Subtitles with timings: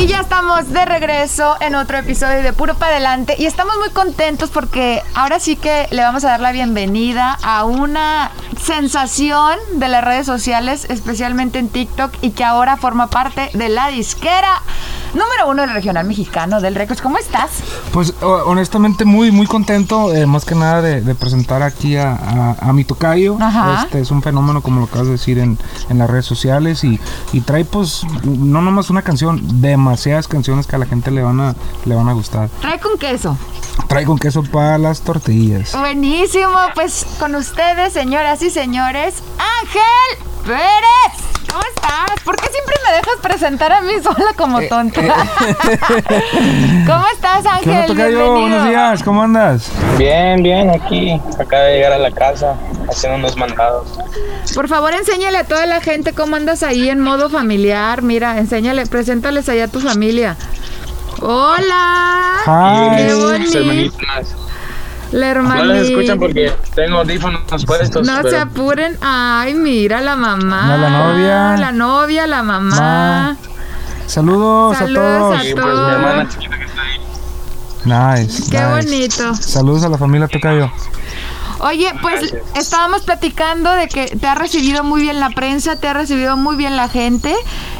[0.00, 3.34] Y ya estamos de regreso en otro episodio de Puro para Adelante.
[3.38, 7.66] Y estamos muy contentos porque ahora sí que le vamos a dar la bienvenida a
[7.66, 13.68] una sensación de las redes sociales, especialmente en TikTok y que ahora forma parte de
[13.68, 14.62] la disquera
[15.14, 17.02] número uno del regional mexicano del Records.
[17.02, 17.50] ¿Cómo estás?
[17.92, 22.12] Pues ho- honestamente muy muy contento, eh, más que nada de, de presentar aquí a,
[22.14, 23.36] a- a mi tocayo.
[23.40, 23.82] Ajá.
[23.84, 27.00] Este es un fenómeno, como lo acabas de decir, en, en las redes sociales y,
[27.32, 31.40] y trae pues no nomás una canción, demasiadas canciones que a la gente le van
[31.40, 32.48] a, le van a gustar.
[32.60, 33.36] Trae con queso.
[33.88, 35.74] Trae con queso para las tortillas.
[35.76, 39.14] Buenísimo, pues con ustedes, señoras y señores,
[39.62, 41.50] Ángel Pérez.
[41.50, 42.09] ¿Cómo estás?
[42.24, 45.00] ¿Por qué siempre me dejas presentar a mí sola como tonta?
[46.86, 47.94] ¿Cómo estás, ¿Qué onda, Ángel?
[47.96, 48.40] Bienvenido.
[48.40, 49.70] Buenos días, ¿cómo andas?
[49.96, 51.20] Bien, bien, aquí.
[51.38, 52.56] Acaba de llegar a la casa
[52.88, 53.98] haciendo unos mandados.
[54.54, 58.02] Por favor, enséñale a toda la gente cómo andas ahí en modo familiar.
[58.02, 60.36] Mira, enséñale, preséntales allá a tu familia.
[61.22, 62.36] Hola.
[62.46, 62.96] Hi.
[63.50, 64.36] Qué hermanitas.
[65.12, 68.06] La No las escuchan porque tengo audífonos puestos.
[68.06, 68.96] No pero se apuren.
[69.00, 70.66] Ay, mira la mamá.
[70.66, 71.56] No, la novia.
[71.56, 72.76] La novia, la mamá.
[72.76, 73.36] Ma.
[74.06, 75.38] Saludos, Saludos a todos.
[75.40, 75.88] a Y pues todos.
[75.88, 78.20] mi hermana chiquita que está ahí.
[78.22, 78.50] Nice.
[78.50, 78.68] Qué nice.
[78.70, 79.34] bonito.
[79.34, 80.70] Saludos a la familia Tocayo.
[81.62, 82.42] Oye, pues Gracias.
[82.56, 86.56] estábamos platicando de que te ha recibido muy bien la prensa, te ha recibido muy
[86.56, 87.34] bien la gente.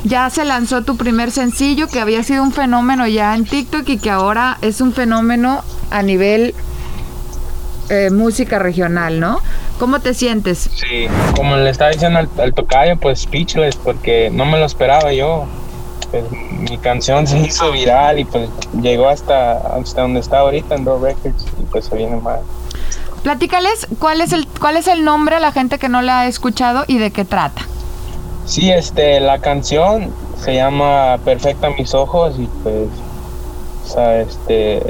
[0.05, 3.99] Ya se lanzó tu primer sencillo que había sido un fenómeno ya en TikTok y
[3.99, 6.55] que ahora es un fenómeno a nivel
[7.91, 9.41] eh, música regional, ¿no?
[9.79, 10.71] ¿Cómo te sientes?
[10.75, 15.13] Sí, como le estaba diciendo al, al tocayo, pues speechless, porque no me lo esperaba
[15.13, 15.47] yo.
[16.11, 18.49] Pues, mi canción se hizo viral y pues
[18.81, 22.41] llegó hasta, hasta donde está ahorita en Raw Records y pues se viene más.
[23.23, 26.27] Platícales cuál es el cuál es el nombre a la gente que no la ha
[26.27, 27.63] escuchado y de qué trata.
[28.47, 30.13] Sí, este, la canción
[30.43, 32.89] se llama Perfecta mis ojos y pues,
[33.85, 34.83] o sea, este,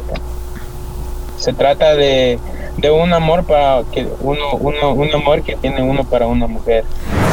[1.36, 2.38] se trata de,
[2.80, 6.84] de un amor para que uno, uno, un amor que tiene uno para una mujer.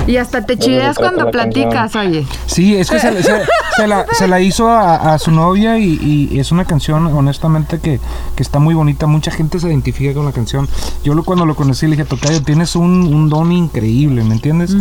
[0.05, 2.25] Y hasta te trata cuando la platicas, oye.
[2.45, 3.41] Sí, es que se, se-
[3.75, 7.79] se la, se la hizo a, a su novia y, y es una canción, honestamente,
[7.79, 7.99] que,
[8.35, 9.05] que está muy bonita.
[9.07, 10.67] Mucha gente se identifica con la canción.
[11.03, 14.75] Yo lo, cuando lo conocí le dije, Tocayo, tienes un, un don increíble, ¿me entiendes?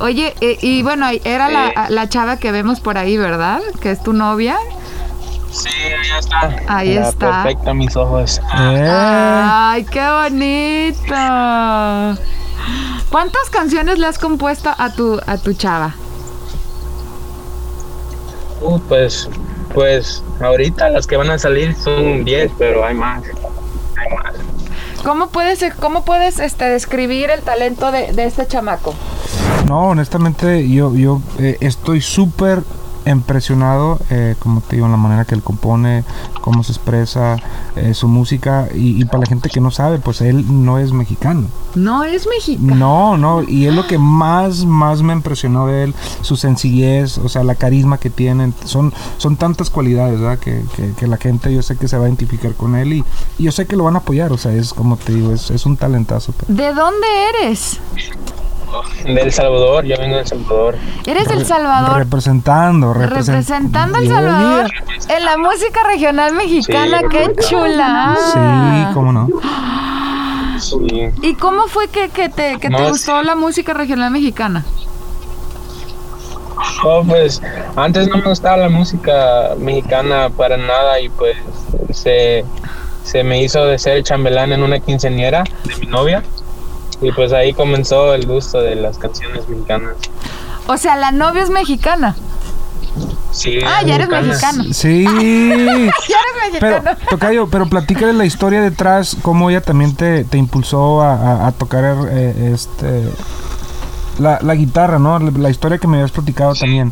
[0.00, 3.60] Oye, eh, y bueno, era la, la chava que vemos por ahí, ¿verdad?
[3.80, 4.56] Que es tu novia.
[5.62, 6.56] Sí, ahí está.
[6.68, 7.42] Ahí La está.
[7.42, 8.40] Perfecta mis ojos.
[8.58, 11.14] Eh, Ay, qué bonito.
[13.10, 15.94] ¿Cuántas canciones le has compuesto a tu a tu chava?
[18.60, 19.28] Uh, pues,
[19.74, 23.22] pues, ahorita las que van a salir son 10, pero hay más.
[23.24, 24.34] Hay más.
[25.04, 28.94] ¿Cómo puedes cómo puedes este describir el talento de, de este chamaco?
[29.68, 32.62] no, honestamente, yo, yo eh, estoy súper
[33.12, 36.04] impresionado, eh, como te digo, en la manera que él compone,
[36.40, 37.36] cómo se expresa,
[37.76, 38.68] eh, su música.
[38.74, 41.48] Y, y para la gente que no sabe, pues él no es mexicano.
[41.74, 42.74] No es mexicano.
[42.74, 47.28] No, no, y es lo que más, más me impresionó de él, su sencillez, o
[47.28, 50.38] sea, la carisma que tiene, son, son tantas cualidades, ¿verdad?
[50.38, 53.04] Que, que, que la gente yo sé que se va a identificar con él y,
[53.38, 55.50] y yo sé que lo van a apoyar, o sea, es como te digo, es,
[55.50, 56.32] es un talentazo.
[56.48, 57.06] ¿De dónde
[57.40, 57.80] eres?
[59.04, 60.76] De El Salvador, yo vengo de El Salvador.
[61.06, 61.98] Eres El Salvador.
[61.98, 64.70] Representando, represent- Representando El Salvador
[65.08, 68.16] en la música regional mexicana, Sí, qué chula.
[68.32, 69.28] Sí, cómo no.
[70.58, 71.10] Sí.
[71.22, 74.64] ¿Y cómo fue que, que te, que te No, gustó la música regional mexicana?
[76.84, 77.42] Oh, pues
[77.76, 81.36] antes no me gustaba la música mexicana para nada y pues
[81.90, 82.44] se,
[83.04, 86.22] se me hizo de ser chambelán en una quinceañera de mi novia
[87.00, 89.94] y pues ahí comenzó el gusto de las canciones mexicanas.
[90.66, 92.16] O sea, la novia es mexicana.
[93.30, 94.64] Sí, Ah, ya eres mexicano.
[94.72, 95.04] Sí.
[96.08, 96.16] Ya
[96.48, 96.98] eres Pero, mexicano.
[97.10, 101.52] Tocayo, pero platícale la historia detrás, cómo ella también te, te impulsó a, a- a
[101.52, 103.02] tocar eh, este
[104.18, 105.18] la, la guitarra, ¿no?
[105.18, 106.90] La, la historia que me habías platicado también.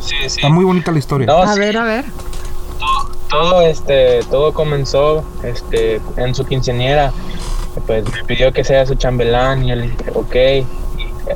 [0.00, 0.36] Sí, sí.
[0.38, 1.26] Está muy bonita la historia.
[1.26, 2.04] No, A sí, ver, a ver.
[3.28, 7.12] todo este todo comenzó este en su quinceañera
[7.86, 10.64] pues me pidió que sea su chambelán y yo le dije ok Y,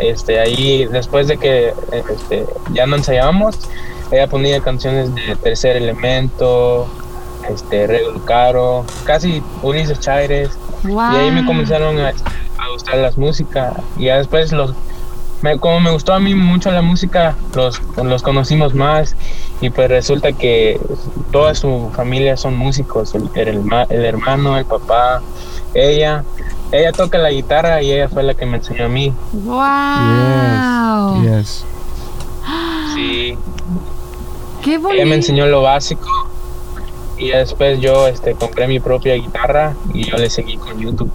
[0.00, 3.58] este ahí después de que este ya no ensayábamos
[4.10, 6.86] ella ponía canciones de tercer elemento
[7.48, 10.50] este Rego Caro casi Ulises Chaires
[10.84, 11.12] Wow.
[11.12, 13.74] Y ahí me comenzaron a, a gustar las músicas.
[13.96, 14.74] Y ya después los
[15.42, 19.14] me, como me gustó a mí mucho la música, los, los conocimos más
[19.60, 20.80] y pues resulta que
[21.30, 25.22] toda su familia son músicos, el, el, el hermano, el papá,
[25.74, 26.24] ella.
[26.70, 29.12] Ella toca la guitarra y ella fue la que me enseñó a mí.
[29.32, 31.22] Wow.
[31.22, 31.32] Yes.
[31.32, 31.64] yes.
[32.94, 33.38] Sí.
[34.62, 34.94] Qué bonito.
[34.94, 36.08] Ella me enseñó lo básico
[37.18, 41.10] y después yo este, compré mi propia guitarra y yo le seguí con YouTube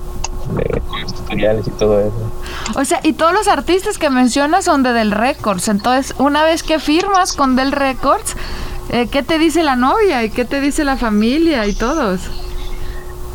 [0.56, 2.32] de, con los tutoriales y todo eso.
[2.76, 5.68] O sea, y todos los artistas que mencionas son de Del Records.
[5.68, 8.36] Entonces, una vez que firmas con Del Records,
[8.90, 12.30] eh, ¿qué te dice la novia y qué te dice la familia y todos?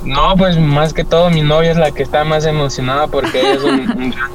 [0.05, 3.55] No, pues más que todo mi novia es la que está más emocionada porque ella
[3.55, 4.31] es un, un, gran,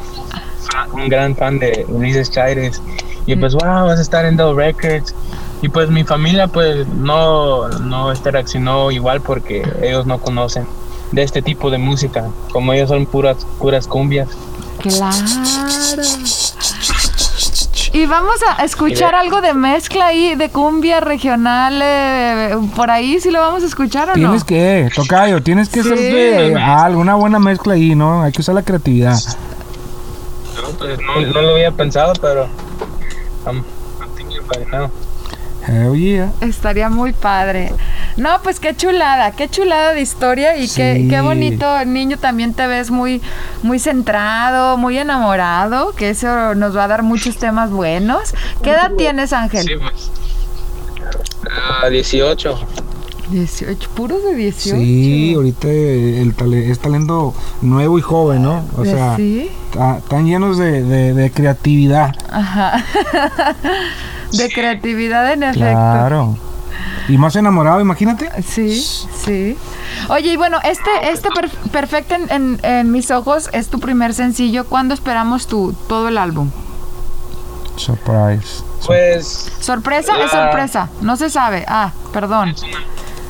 [0.92, 2.82] un gran, fan de Ulises Chaires.
[3.26, 5.16] Y pues, wow, vas a estar en Del Records.
[5.62, 10.68] Y pues mi familia pues no, no reaccionó igual porque ellos no conocen
[11.14, 12.30] de este tipo de música.
[12.52, 14.28] Como ellos son puras, puras cumbias.
[14.80, 15.16] Claro.
[17.94, 23.30] Y vamos a escuchar algo de mezcla ahí, de cumbia regional, eh, por ahí, si
[23.30, 24.46] lo vamos a escuchar o tienes no.
[24.48, 25.92] que, tocayo, tienes que sí.
[25.94, 28.24] hacer algo, una buena mezcla ahí, ¿no?
[28.24, 29.20] Hay que usar la creatividad.
[30.56, 32.48] No, pues no, no lo había pensado, pero
[33.46, 33.64] I'm,
[34.02, 34.90] I'm thinking about it now.
[35.68, 36.32] Hell yeah.
[36.42, 37.74] Estaría muy padre.
[38.18, 40.76] No, pues qué chulada, qué chulada de historia y sí.
[40.76, 43.22] qué, qué bonito el niño también te ves muy,
[43.64, 48.34] muy centrado, muy enamorado, que eso nos va a dar muchos temas buenos.
[48.62, 49.64] ¿Qué edad tienes, Ángel?
[49.64, 50.12] Sí, pues.
[51.86, 52.60] Uh, 18.
[53.32, 54.78] 18, puros de 18.
[54.78, 58.64] Sí, ahorita el tale, es talento nuevo y joven, ¿no?
[58.78, 59.50] O sea, ¿Sí?
[59.98, 62.16] están llenos de, de, de creatividad.
[62.30, 62.84] Ajá.
[64.32, 65.60] de creatividad en efecto.
[65.60, 66.38] Claro.
[67.08, 68.30] Y más enamorado, imagínate.
[68.44, 69.58] Sí, sí.
[70.10, 74.14] Oye, y bueno, este, este per perfecto en, en, en, mis ojos es tu primer
[74.14, 74.66] sencillo.
[74.66, 76.50] ¿Cuándo esperamos tu todo el álbum?
[77.76, 78.64] Surprise.
[78.86, 79.52] Pues.
[79.60, 80.18] ¿Sorpresa?
[80.18, 80.26] La...
[80.26, 80.90] Es sorpresa.
[81.02, 81.66] No se sabe.
[81.68, 82.56] Ah, perdón.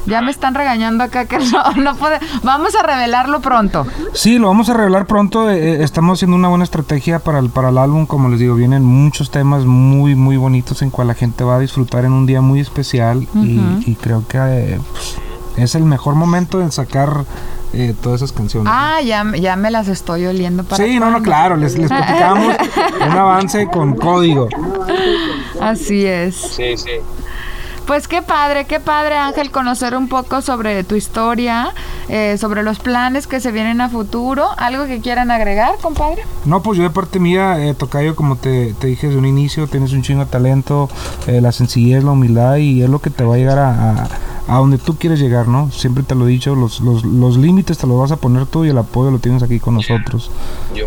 [0.05, 2.19] Ya me están regañando acá que no, no puede.
[2.43, 3.85] Vamos a revelarlo pronto.
[4.13, 5.49] Sí, lo vamos a revelar pronto.
[5.49, 8.05] Eh, estamos haciendo una buena estrategia para el, para el álbum.
[8.05, 11.59] Como les digo, vienen muchos temas muy, muy bonitos en cual la gente va a
[11.59, 13.27] disfrutar en un día muy especial.
[13.33, 13.83] Uh -huh.
[13.85, 15.17] y, y, creo que eh, pues,
[15.57, 17.25] es el mejor momento de sacar
[17.73, 18.71] eh, todas esas canciones.
[18.73, 20.83] Ah, ya, ya me las estoy oliendo para.
[20.83, 21.57] Sí, no, no, claro.
[21.57, 22.55] Les, les platicamos
[23.05, 24.47] un avance con código.
[25.59, 26.35] Así es.
[26.35, 26.91] Sí, sí.
[27.85, 31.73] Pues qué padre, qué padre Ángel conocer un poco sobre tu historia,
[32.07, 34.47] eh, sobre los planes que se vienen a futuro.
[34.55, 36.23] ¿Algo que quieran agregar, compadre?
[36.45, 39.67] No, pues yo de parte mía, eh, Tocayo, como te, te, dije desde un inicio,
[39.67, 40.89] tienes un chingo de talento,
[41.27, 44.07] eh, la sencillez, la humildad y es lo que te va a llegar a, a,
[44.47, 45.69] a, donde tú quieres llegar, ¿no?
[45.71, 48.63] Siempre te lo he dicho, los, los, los límites te los vas a poner tú
[48.63, 50.31] y el apoyo lo tienes aquí con nosotros.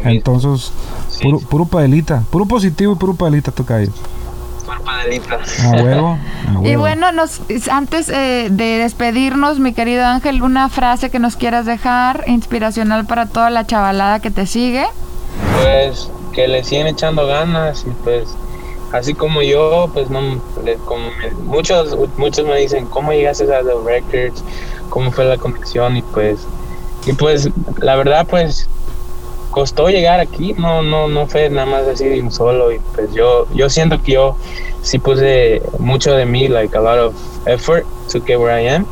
[0.05, 0.73] Entonces,
[1.11, 1.25] sí.
[1.25, 3.93] puro, puro padelita, puro positivo y puro padelita, Tocayo.
[5.65, 6.19] A huevo,
[6.49, 6.67] a huevo.
[6.67, 7.41] Y bueno, nos,
[7.71, 13.27] antes eh, de despedirnos, mi querido Ángel, una frase que nos quieras dejar, inspiracional para
[13.27, 14.85] toda la chavalada que te sigue.
[15.61, 18.29] Pues que le siguen echando ganas y pues
[18.93, 20.21] así como yo, pues no,
[20.85, 24.45] como me, muchos, muchos me dicen, ¿cómo llegaste a The Records?
[24.91, 25.97] ¿Cómo fue la conexión?
[25.97, 26.47] Y pues,
[27.07, 27.49] y pues
[27.79, 28.69] la verdad pues
[29.57, 33.11] costó llegar aquí, no, no, no fue nada más así de un solo y pues
[33.15, 34.37] yo, yo siento que yo
[34.83, 37.15] sí puse mucho de mí, like a lot of
[37.47, 38.85] effort to get where I am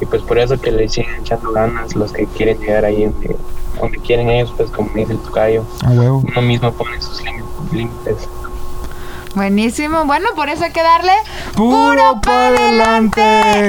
[0.00, 3.36] y pues por eso que le siguen echando ganas los que quieren llegar ahí donde,
[3.78, 6.24] donde quieren ellos, pues como dice el tocayo, ah, huevo.
[6.26, 7.22] uno mismo pone sus
[7.70, 8.30] límites.
[9.34, 11.12] Buenísimo, bueno, por eso hay que darle
[11.54, 13.68] puro para adelante.